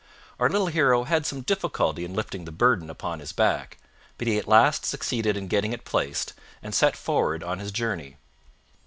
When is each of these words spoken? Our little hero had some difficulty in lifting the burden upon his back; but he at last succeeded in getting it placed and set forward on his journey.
Our 0.39 0.49
little 0.49 0.65
hero 0.65 1.03
had 1.03 1.27
some 1.27 1.41
difficulty 1.41 2.03
in 2.03 2.15
lifting 2.15 2.45
the 2.45 2.51
burden 2.51 2.89
upon 2.89 3.19
his 3.19 3.31
back; 3.31 3.77
but 4.17 4.25
he 4.27 4.39
at 4.39 4.47
last 4.47 4.83
succeeded 4.83 5.37
in 5.37 5.47
getting 5.47 5.73
it 5.73 5.85
placed 5.85 6.33
and 6.63 6.73
set 6.73 6.97
forward 6.97 7.43
on 7.43 7.59
his 7.59 7.71
journey. 7.71 8.17